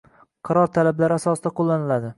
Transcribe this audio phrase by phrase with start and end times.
[0.49, 2.09] Qaror talablari asosida qo‘llaniladi.